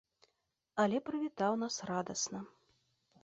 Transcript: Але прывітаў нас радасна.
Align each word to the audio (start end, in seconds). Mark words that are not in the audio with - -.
Але 0.83 1.01
прывітаў 1.09 1.59
нас 1.63 1.75
радасна. 1.91 2.39